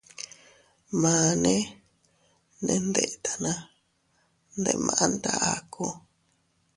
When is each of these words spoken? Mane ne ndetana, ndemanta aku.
Mane 1.01 1.55
ne 2.63 2.73
ndetana, 2.85 3.53
ndemanta 4.59 5.31
aku. 5.53 5.85